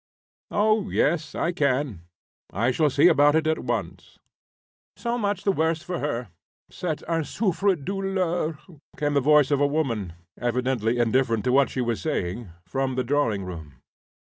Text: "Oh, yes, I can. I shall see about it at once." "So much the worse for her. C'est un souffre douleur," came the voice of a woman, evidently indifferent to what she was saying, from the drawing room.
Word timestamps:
"Oh, 0.49 0.89
yes, 0.89 1.35
I 1.35 1.51
can. 1.51 2.01
I 2.51 2.71
shall 2.71 2.89
see 2.89 3.07
about 3.07 3.35
it 3.35 3.45
at 3.45 3.59
once." 3.59 4.17
"So 4.97 5.15
much 5.15 5.43
the 5.43 5.51
worse 5.51 5.83
for 5.83 5.99
her. 5.99 6.29
C'est 6.71 7.03
un 7.07 7.23
souffre 7.23 7.75
douleur," 7.75 8.57
came 8.97 9.13
the 9.13 9.21
voice 9.21 9.51
of 9.51 9.61
a 9.61 9.67
woman, 9.69 10.13
evidently 10.39 10.97
indifferent 10.97 11.43
to 11.43 11.51
what 11.51 11.69
she 11.69 11.81
was 11.81 12.01
saying, 12.01 12.49
from 12.65 12.95
the 12.95 13.03
drawing 13.03 13.45
room. 13.45 13.75